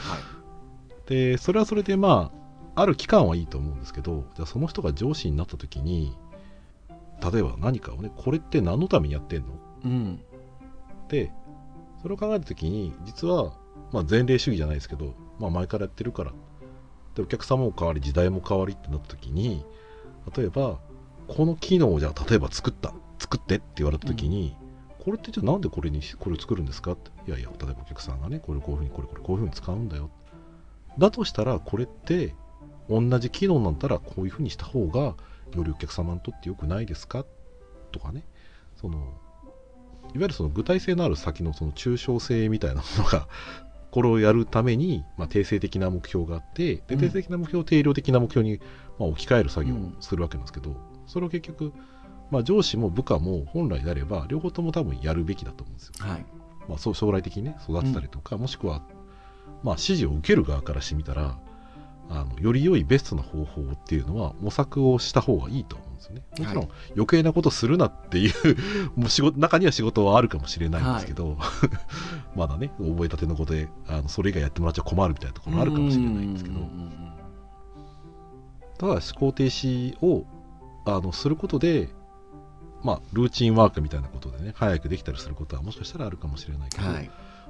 [1.07, 2.31] でそれはそれでま
[2.75, 6.15] あある期間はいいと思うんですけどじゃあその人が上司になった時に
[7.31, 9.47] 例えば何かをねこれって何のためにやってんの？
[9.85, 10.19] うん。
[11.07, 11.31] で
[12.01, 13.53] それを考えた時に実は、
[13.91, 16.33] まあ、前例主義じゃないですけど、まあ、前からやってるから
[17.17, 19.65] でお客様も変わり時代も変わりってなった時に
[20.35, 20.77] 例えば
[21.27, 24.55] この機能をじゃあ例えば作った作ってって言われた時に、
[24.99, 26.91] これってじゃあなんでこれにこれを作るんですか？
[26.91, 27.09] って。
[27.27, 30.09] いやいや例えばお客さんがねこれをこういうふうにこれこれこういうふうに使うんだよ
[30.97, 32.35] だとしたらこれって
[32.89, 35.15] 同じ機能なんだったらこういうふうにした方がよ
[35.63, 37.25] りお客様にとって良くないですか？
[37.91, 38.23] とかね。
[38.79, 39.11] そのいわ
[40.13, 43.27] ゆるその具体性のある先のその抽象性みたいなものが
[43.91, 46.99] これをやるために、まあ、定性的な目標があってでうん。
[46.99, 48.59] 定性的な目標を定量的な目標に、
[48.99, 49.97] まあ、置き換える作業をうん。
[49.99, 51.73] するわけなんですけど、それを結局、
[52.29, 55.93] まあ、上司も部下も本来であれば両方とも多分やるべきだと思うんですよ。
[55.99, 56.25] はい。
[56.67, 58.81] まあ、そう将来的にね育てたりとか、もしくは、
[59.63, 61.37] まあ、指示を受ける側からしてみたら
[62.09, 66.21] あのより良いベストな方法っていうのは模索をした方がいいと思うんですよね。
[66.31, 68.33] もちろん、はい余計なことするなっていう
[68.95, 71.37] もう仕事中には仕事はあるかもしれないんですけど、
[72.35, 76.59] まだね覚えたてのことであのそれ以外やってもらっちゃ困るみたいなところもあるかもしれないんですけど。
[78.77, 80.25] ただ思考停止を
[80.85, 81.89] あのすることで
[82.83, 87.09] まあルーチンワークみたいなことでね早くできたりすることはもしかしたらあるかもしれないけど、うんはい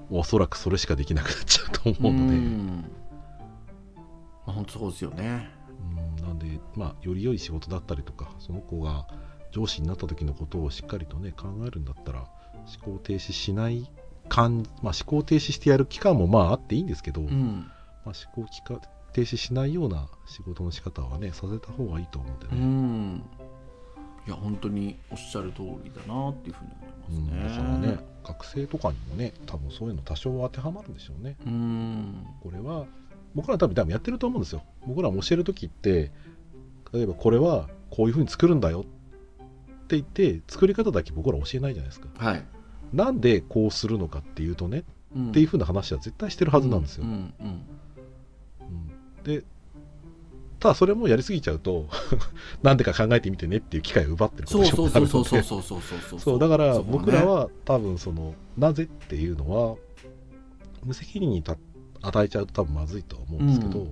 [0.09, 2.85] おそらくそれしかできなくなっちゃうと思うので、ん
[4.47, 5.49] まあ、本当そうですよね。
[6.19, 9.07] うんなんで、まあ、より良い仕事だったりとかその子が
[9.51, 12.27] 上司になった時のことをしっかりとね考えるんだったら
[12.81, 13.89] 思考停止しない
[14.27, 17.69] 感、まあ、思考停止してやる期間もまああっていいんですけど、うん。
[18.05, 18.81] まあ、思考期間
[19.13, 23.23] 停止しないような仕事の仕方はねさせた方がいいと思うんでうね、ん。
[24.27, 26.71] いや本当におっしゃる通りだなっていうふうに
[27.17, 27.57] うん思いますね。
[27.57, 31.37] だからね学生とかにもね多分そういうの多少は当てはまるんでしょうね。
[31.45, 32.25] うん。
[32.41, 32.85] これは
[33.35, 34.63] 僕ら多分多分やってると思うんですよ。
[34.85, 36.11] 僕らも教える時って
[36.93, 38.83] 例えばこれはこういうふうに作るんだよっ
[39.87, 42.07] て言って作り方だけ僕ら教えないじゃないですか。
[42.17, 42.43] はい、
[42.93, 44.83] なんでこうするのかっていうとね、
[45.15, 45.29] うん。
[45.29, 47.61] っていうふうな話は絶対してるはずなんですよ、うんうん
[48.61, 49.23] うん。
[49.23, 49.43] で
[50.59, 51.87] ただそれもやりすぎちゃうと
[52.63, 56.19] なんでか考えてみてねっていう機会を奪ってることにそうそうなるのでそうそうそうそうそうそう。
[56.19, 59.77] そうだから僕らは多分そのなぜっていうのは
[60.83, 61.57] 無責任にた
[62.01, 63.85] 与えちゃうと多分まずいとは思うんですけど、うん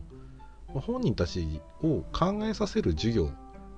[0.73, 3.31] まあ本人たちを考えさせる授業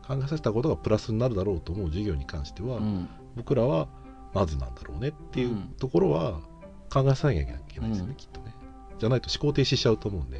[0.07, 3.09] 考えさせたことがプラスになるだろうと思う授業に関しては、うん。
[3.35, 3.89] 僕らは
[4.33, 5.75] なぜなんだろうねっていううん。
[5.77, 6.39] ところは
[6.89, 8.15] 考えさせなきゃいけないですよね、うん。
[8.15, 8.53] きっとね。
[8.97, 10.39] じゃないと思考停止しちゃうと思うんで。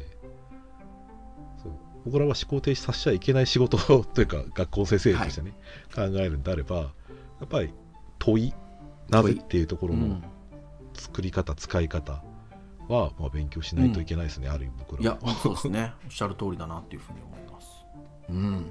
[1.62, 1.72] そう。
[2.06, 5.52] 僕らは思考停止させちゃいけない仕事というか 学校の先生としてね、
[5.94, 6.84] 考えるんであればや
[7.44, 7.72] っぱり
[8.18, 8.54] 問い
[9.10, 10.22] なぜっていうところのうん。
[10.94, 12.24] 作り方、使い方
[12.88, 15.92] は、まあ、勉強しないといけないですね、ある意味僕らいや、そうですね。
[16.06, 17.68] おっしゃる通りだなっていうふうに思います。
[18.30, 18.70] うん。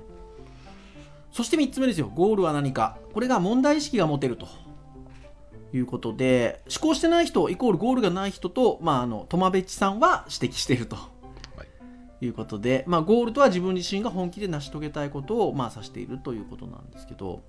[1.32, 2.12] そして3つ目ですよ。
[2.14, 2.98] ゴールは何か。
[3.14, 4.48] これが問題意識が持てると。
[5.74, 10.96] いうことで、思考してない人、イコールゴールがない人と、まあ、あの、トマベッチさんは指摘していると。
[10.96, 11.02] は
[11.64, 11.68] い
[12.20, 17.44] いうことで、まあ、ゴールとは自分自身が本気で成し遂げたいことを、まあ、指しているということなんですけど、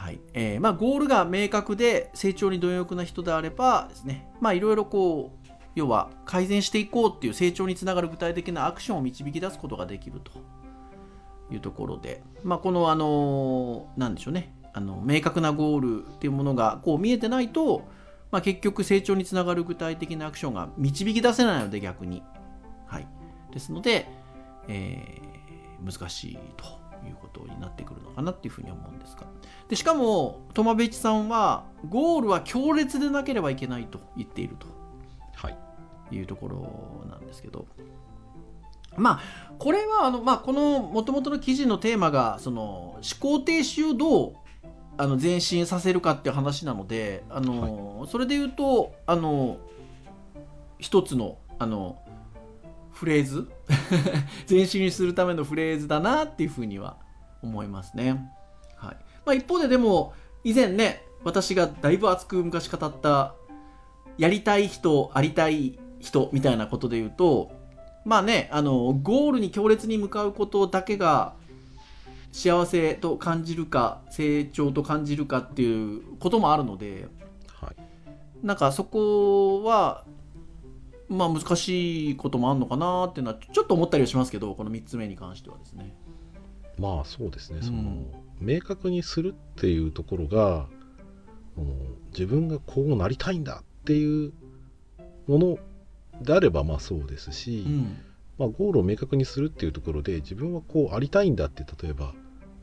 [0.00, 0.20] はい。
[0.32, 10.32] えーまあ、ゴールが明確で成長に貪欲な人であればですね、いろいろこう要は改善していこうっていう成長につながる具体的なアクションを導き出すことができると。
[11.52, 14.54] いうところで、まあ、このあのなんでしょうね。
[14.72, 17.88] あの明確なゴールっていうものがこう見えてないと、
[18.30, 22.22] まあ、結局成長につながる具体的なアクションが導き出せないので逆に、
[22.86, 23.08] はい、
[23.52, 24.06] ですので、
[24.68, 25.30] えー
[25.84, 26.79] 難しいと。
[27.06, 29.26] いうことになってくるのかなっていうふうに思うんですが。
[29.68, 34.66] でしかもトマベイチさんはゴールは強烈でなければいけないと言っていると。
[35.34, 35.58] はい。
[36.12, 37.66] いうところなんですけど。
[38.96, 44.32] まあこれはあの、まあ、このもともとの記事のテーマがその思考停止をどう
[44.98, 49.58] あの前進させるかっていう話なのであの、それで言うとあの
[50.78, 52.02] 一つのあの
[53.00, 53.48] フレーズ。
[54.48, 56.98] 前進するためのフレーズだなっていうふうには
[57.42, 58.30] 思いますね。
[58.76, 58.96] はい。
[59.24, 60.12] まあ、一方ででも
[60.44, 63.32] 以前ね私がだいぶ熱く昔語った
[64.18, 67.50] やりたい人ありたい人みたいなことで言うと
[68.04, 71.32] まあねあのゴールに強烈に向かうことだけが
[72.32, 77.08] 幸せと感じるか成長と感じるかっていうこともあるので
[77.48, 78.46] はい。
[78.46, 80.04] なんかそこは
[81.10, 85.94] まあ難しいこともあるのかなっていうのはちょっと思ったりはしますけどこの3つ目に関してはですね。
[86.78, 87.64] まあそうですね、うん。
[87.64, 88.06] その
[88.40, 90.66] 明確にするっていうところが
[92.12, 94.32] 自分がこうなりたいんだっていう
[95.26, 95.58] もの
[96.22, 97.98] であればまあそうですし、うん。
[98.38, 102.14] まあ、ゴールを明確にするっていうところで自分はこうありたいんだって例えば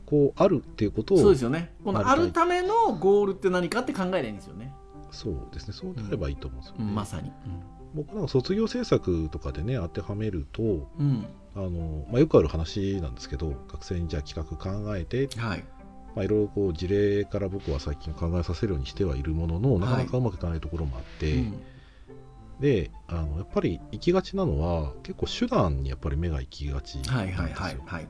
[0.06, 1.72] こうあるっていうことをそうですよね。
[1.84, 4.72] このあるためのゴールって何かって考えりゃいいんですよね、
[5.12, 5.74] そうですね。
[5.74, 7.30] そうなればいいと思うんですよね、うんまさに、
[7.98, 11.26] 僕なんか卒業制作とかでね当てはめるとうん。
[11.56, 15.64] あの、まあ、よくある話なんですけど学生にじゃあ企画考えてはい。
[16.14, 21.62] まあ、いろいろこう事例から僕は最近考えさせるようにしてはいるもののなかなかうまくいかないところもあって、うん。
[22.60, 27.16] であのやっぱり行きがちなのは結構手段にやっぱり目が行きがちなんですよ。
[27.16, 28.08] はいはいはいはい。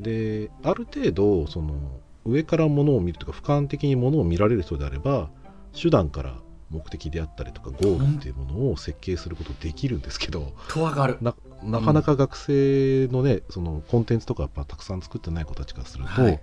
[0.00, 5.30] である程度その上からものを見るとか俯瞰的にものを見られる人であれば
[5.72, 6.34] 手段から
[6.70, 11.18] 目的であったりとかゴールっていうものを設計することできるんですけど、とわかる。
[11.20, 16.32] ななかなか学生のね、そのコンテンツとかやっぱたくさん作ってない子たちからすると、はい。
[16.32, 16.38] や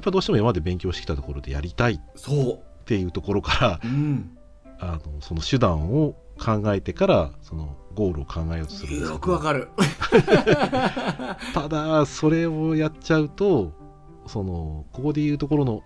[0.00, 3.90] っぱどうしても今まで勉強してきたところでやりたいっそていうところからう、う。
[3.90, 4.38] ん、
[4.78, 9.68] あのその手段を考えてからそのゴールを考えようとするんですよくわかる。
[11.52, 13.72] ただそれをやっちゃうと
[14.26, 15.82] そのここでいうところの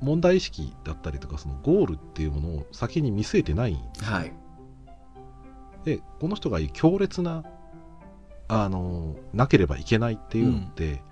[0.00, 3.78] 問題意識だったりとかそのゴールっていうものを先に見据えてない。
[4.02, 4.32] はい。
[5.84, 7.44] でこの人が言う強烈な
[8.48, 11.02] あのなければいけないっていうのって、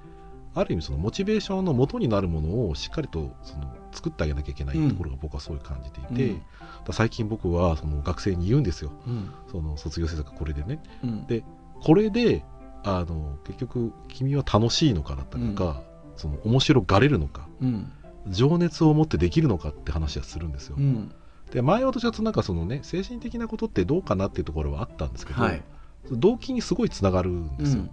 [0.55, 6.43] ある意味そのモチベーションの元になるものをしっかりとその作ってあげなきゃいけないところが僕はそういう感じていて、うん。
[6.85, 8.93] だ最近僕はその学生に言うんですよ。
[9.07, 9.31] うん。
[9.51, 10.83] その卒業制作これでね。
[11.03, 11.27] うん。
[11.27, 11.45] で
[11.83, 12.45] これで
[12.85, 15.83] あの結局君は楽しいのかだったりとか、
[16.17, 17.49] その面白がれるのか。
[17.61, 17.93] うん
[18.29, 21.13] 情熱を持ってできるのかって話はするんですよ、うん。
[21.51, 25.63] で前はどちらかというとなんかそのね精神的なことってどうかなっていうところはあったんですけど、はい。
[26.11, 27.85] 動機にすごいつながるんですよ、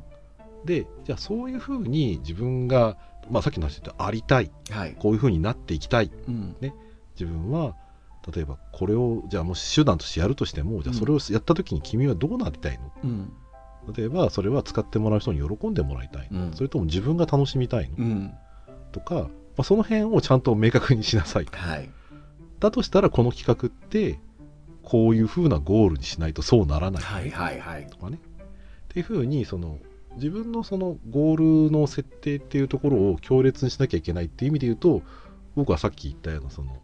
[0.65, 2.97] でじゃあそういうふうに自分が、
[3.29, 4.51] まあ、さっきの話でありたい。
[4.69, 4.95] はい。
[4.97, 6.11] こういうふうになっていきたい。
[6.27, 6.55] うん。
[7.19, 7.75] 自分は
[8.33, 13.33] 例えばこれをじゃあもし手段としてやるとしてもじゃあそれをやった時に君はどうなりたいの、うん。
[13.93, 16.53] 例えばそれは使ってもらう人に喜んでもらいたいの、うん。
[16.53, 18.33] それとも自分が楽しみたいの、うん。
[18.91, 21.89] とか、まあ、その辺をちゃんと明確にしなさいはい。
[22.61, 24.17] だとしたらこの企画って
[24.83, 27.03] こういうふうなゴールにしないとそうならない。
[27.03, 27.87] はいはいはい。
[27.87, 28.19] とかね。
[28.19, 29.77] っていうふうにその
[30.15, 35.01] 自分のそのゴールの設定っていうところを強烈にしなきゃいけないっていう意味で言うと
[35.57, 36.77] 僕はさっき言ったようなその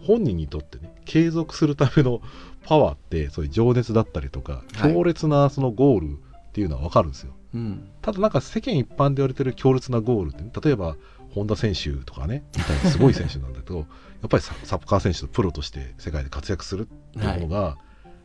[0.00, 2.22] 本人にとってね継続するための
[2.64, 4.94] パワーってそういう情熱だったりとかはい。
[4.94, 7.90] 強烈なそのゴールっていうのは分かるんですよ、うん。
[8.00, 10.96] ただなんか世間一般で言われてる強烈なゴールってね、例えば
[11.34, 13.78] 本田選手とかねみたいなすごい選手なんだけど
[14.22, 17.76] やっぱりササッカー選手とプロとして世界で活躍するっていうものが、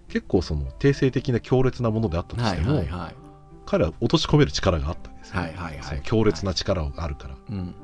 [0.10, 3.28] 結構その定性的な強烈なものであったとしはいても、はいはい
[3.68, 6.02] 彼は落とし込める力があったわけですよ、はいはいはい。
[6.02, 7.76] 強烈な力があるから、うん。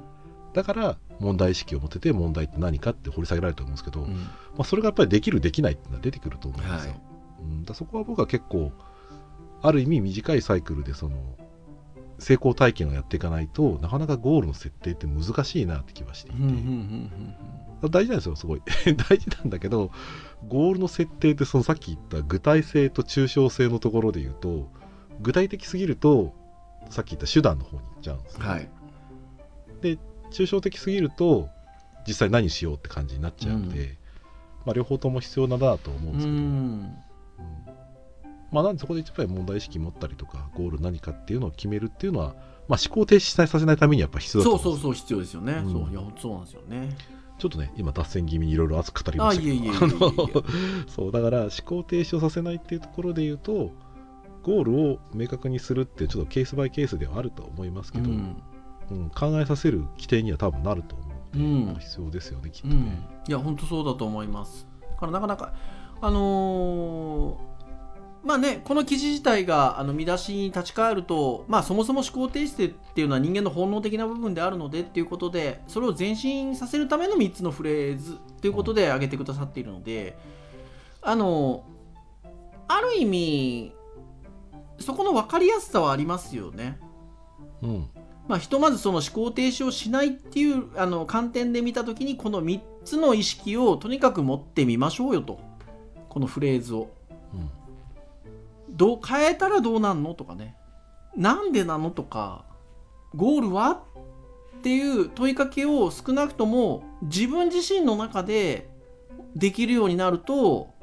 [0.53, 4.27] だから問題意識を持てて問題って何かって掘り下げられると思うんですけど、まうん。
[4.59, 7.01] あ、それがやっぱりできるできないっていうのは出てくると思うんですよ、はい。
[7.41, 8.71] うん、だそこは僕は結構
[9.62, 11.17] ある意味短いサイクルでその
[12.23, 17.33] 成功体験をやっていかないとなかなかゴールの設定って難しいなって気はしていて、うんうんうん
[17.89, 18.62] 大事なんですよすごい。
[19.09, 19.91] 大事なんだけど
[20.47, 24.69] ゴールの設定ってそのさっき言った具体性と抽象性のところで言うと
[25.19, 26.33] 具体的すぎると
[26.89, 28.69] さっき言った手段の方に行っちゃうんですよ、うんはい。
[30.31, 31.49] 抽象的すぎると
[32.07, 33.97] 実際何しようって感じになっちゃうので、
[34.65, 36.97] まあ、両方とも必要だなと思うんうですけど、うんん
[38.54, 42.36] まあ、なんでそこでやっぱり問題意識持ったりとかゴール何かっていうのを決めるっていうのは、
[42.68, 45.72] まあ、思考停止させないためにやっぱ必要だと思うそうそうそう必要ですよね、うん。
[45.72, 46.96] そういやそうなんですよね。
[47.39, 50.44] ちょっとね今脱線気味にいろいろ熱く語りまあしたけど。
[50.88, 53.72] そうだから思考停止をさせないっていうところで言うと
[54.44, 58.18] ゴールを明確にするってちょっとケースバイケースではあると思いますけど、うん。
[58.92, 61.80] うん考えさせる規定には多分なると思うので、うん。
[61.80, 62.76] 必要ですよねきっとね。
[62.76, 62.82] うん、
[63.28, 64.68] いや本当そうだと思います。
[64.92, 65.54] だからなかなか
[66.02, 67.53] あのー
[68.23, 80.17] まあねこの記事自体があの見出しに立ち返ると、まあ、そもそも思考停止っていうのは人間の本能的な部分であるのでっていうことでそれを前進させるための3つのフレーズということで挙げてくださっているので
[81.01, 81.65] あの
[82.69, 83.73] ある意味
[84.79, 86.79] そこの分かりやすさはありますよね。
[87.62, 87.89] うん。
[88.27, 95.39] まあ、ひとまずその思考停止をしないっていうあの観点で見た時にこの3つの意識をとにかく持ってみましょうよと。
[96.09, 96.89] このフレーズを。
[97.33, 97.62] うん
[98.73, 100.55] どう変えたらどうなんのとかね
[101.15, 102.45] なんでなのとか
[103.15, 103.83] ゴールは
[104.57, 108.69] っていう問いかけを少なくとも自分自身の中で
[109.36, 110.73] できるようになると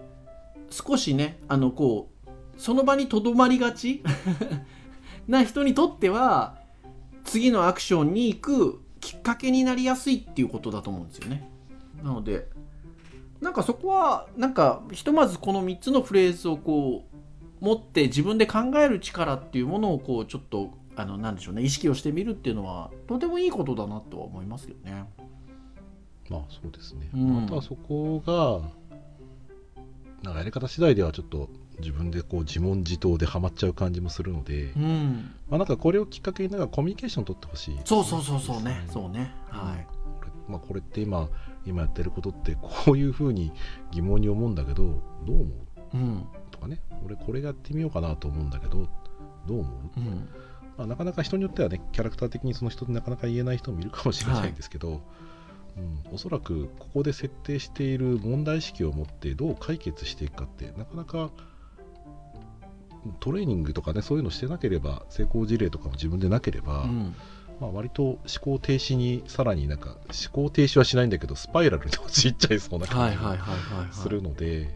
[0.70, 4.02] 少しねあのこうその場にとどまりがち
[5.26, 6.58] な人にとっては
[7.24, 11.48] 次のアクションに行くきっかけになりやすいっていうことだと思うんですよね。
[12.02, 12.48] なので
[13.40, 17.16] なんかそこはなんかひとまずこの3つのフレーズをこう
[17.60, 25.04] 持って自分で考える力っていうものをこうちょっとあのなんでしょうね意識をしてみるっていうのはとてもいいことだなとは思いますけどね。
[26.28, 27.44] まあそうですね、うん。
[27.44, 28.68] あとはそこが
[30.22, 31.48] なんかやり方次第ではちょっと
[31.80, 38.84] 自分でこう自問自答でハマっちゃう感じもするので、うん、まあ、なんかこれをきっかけになんかコミュニケーション取ってほしい、そうそうそうそうね。
[38.92, 39.32] そうね。
[39.48, 39.86] はい。
[40.20, 41.28] これ,、まあ、これって今
[41.64, 43.50] 今やってることってこういうふうに
[43.90, 45.46] 疑問に思うんだけどどう思う？
[45.94, 46.26] うん
[47.04, 48.88] 俺これやってみようかなと思うんだけど
[49.46, 50.28] どう思う、うん。
[50.76, 55.00] まあ、なかなか人によってはねキャラクター的にその人ってなかなか言えない人もいるかもしれないんですけど、
[55.76, 61.30] うん、おそらくここで設定している問題意識を持ってどう解決していくかってなかなか
[63.18, 67.14] トレーニングとかねそういうのしてなければ成功事例とかも自分でなければ、うん。
[67.60, 73.92] まあ、割と思考停止にさらになんか思考停止はしないんだけどスパイラルに陥っちゃいそうなはい感じがはいはいはいはい。
[73.92, 74.74] するので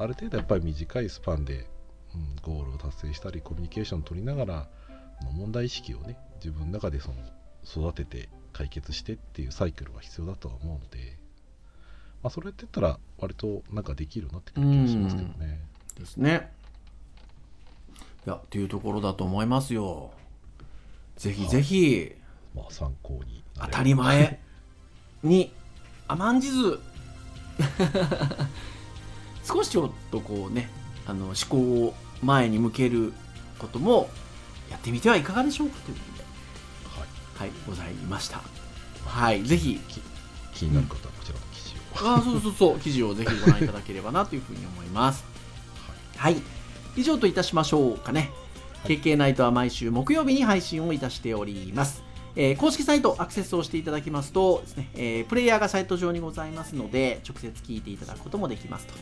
[0.00, 1.66] ある程度やっぱり短いスパンで、
[2.14, 4.54] うん、ゴールを達成したりコミュニケーションを取りながら
[5.22, 7.16] まあ問題意識をね自分の中でその
[7.90, 11.18] 育てて解決してっていうサイクルは必要だとは思うので、
[12.22, 15.60] まあ、それやってったら割となんかできるなって気がしますけどね。
[15.98, 16.50] ですね。
[18.26, 20.12] いやっていうところだと思いますよ。
[21.16, 22.12] ぜひぜひ
[22.54, 24.40] まあ参考に当たり前
[25.22, 25.52] に
[26.08, 26.80] 甘んじず
[29.44, 30.70] 少しちょっとこうね
[31.06, 33.12] あの思考を前に向ける
[33.58, 34.08] ことも
[34.70, 36.24] やってみてはいかがでしょうかということで。
[37.00, 37.48] はい。
[37.50, 38.40] はいございました。
[39.04, 39.80] はいぜひ。
[40.54, 42.80] 気になる方はこちらの記事を、あーそうそうそう。
[42.80, 45.24] 記事をぜひご覧いただければなというふうに思います。
[46.16, 46.36] はい。
[46.96, 48.30] 以上といたしましょうかね、
[48.84, 48.98] はい。
[48.98, 52.02] KK ナイトは毎週木曜日に配信をいたしております。
[52.36, 58.94] えー公式サイトアクセスをしていただきますとですね、えープレイヤーがサイト上にございますので直接聞いていただくこともできますと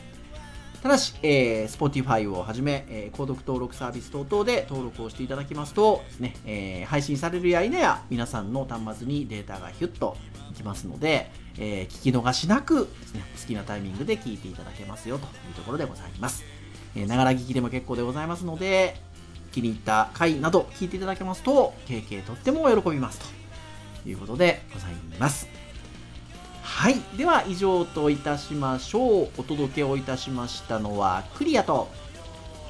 [0.81, 10.15] ただし、えー Spotify をはじめ、えー購読登録サービス等々で登録をしていただきますとですね、えー配信されるや否や皆さんの端末にデータがヒュッと
[10.51, 16.43] いきますので、えー聞き逃しなくですね、好きなタイミングで聞いていただけますよというところでございます。
[16.95, 18.95] えながら聞きでも結構でございますので、
[19.51, 23.19] 気に入った回など聞いていただけますと、KK とっても喜びます
[24.03, 25.58] ということでございます。
[26.79, 27.01] はい。
[27.17, 29.29] では以上といたしましょう。
[29.37, 31.89] お届けをいたしましたのはクリアと、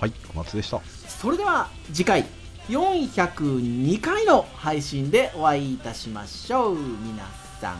[0.01, 2.25] はい小松でしたそれでは次回
[2.69, 6.75] 402回の配信でお会いいたしましょう。
[6.75, 7.23] 皆
[7.61, 7.77] さん、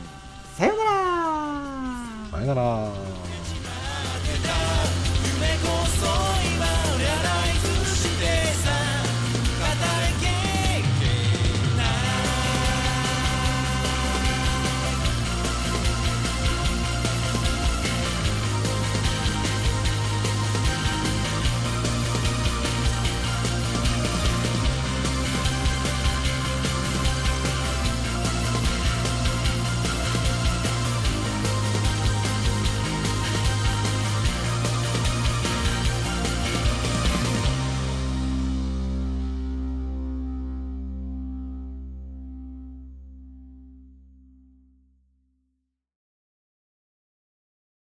[0.56, 0.92] さようなら
[2.30, 2.92] さよなら